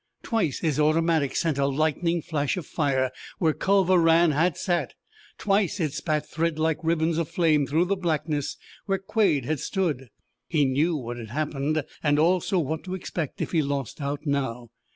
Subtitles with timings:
[0.23, 4.95] Twice his automatic sent a lightning flash of fire where Culver Rann had sat;
[5.37, 10.09] twice it spat threadlike ribbons of flame through the blackness where Quade had stood.
[10.47, 14.71] He knew what had happened, and also what to expect if he lost out now.